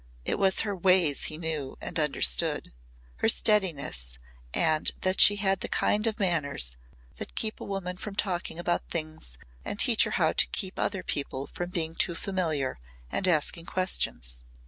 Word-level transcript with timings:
It 0.25 0.39
was 0.39 0.61
her 0.61 0.75
ways 0.75 1.25
he 1.25 1.37
knew 1.37 1.77
and 1.79 1.99
understood 1.99 2.73
her 3.17 3.29
steadiness 3.29 4.17
and 4.51 4.89
that 5.01 5.21
she 5.21 5.35
had 5.35 5.59
the 5.59 5.69
kind 5.69 6.07
of 6.07 6.19
manners 6.19 6.75
that 7.17 7.35
keep 7.35 7.61
a 7.61 7.65
woman 7.65 7.97
from 7.97 8.15
talking 8.15 8.57
about 8.57 8.89
things 8.89 9.37
and 9.63 9.79
teach 9.79 10.05
her 10.05 10.11
how 10.17 10.33
to 10.33 10.47
keep 10.47 10.79
other 10.79 11.03
people 11.03 11.45
from 11.53 11.69
being 11.69 11.93
too 11.93 12.15
familiar 12.15 12.79
and 13.11 13.27
asking 13.27 13.67
questions. 13.67 14.41